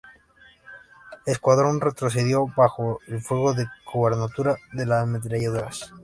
Escuadrón 1.27 1.79
retrocedió, 1.79 2.47
bajo 2.57 2.99
el 3.05 3.21
fuego 3.21 3.53
de 3.53 3.67
cobertura 3.85 4.55
de 4.73 4.87
las 4.87 5.03
ametralladoras. 5.03 5.93